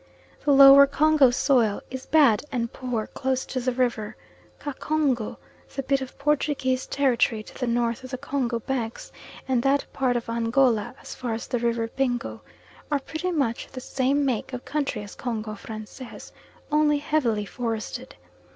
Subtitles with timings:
[0.43, 4.15] The lower Congo soil is bad and poor close to the river.
[4.59, 5.37] Kacongo,
[5.75, 9.11] the bit of Portuguese territory to the north of the Congo banks,
[9.47, 12.41] and that part of Angola as far as the River Bingo,
[12.91, 16.31] are pretty much the same make of country as Congo Francais,
[16.71, 18.15] only less heavily forested.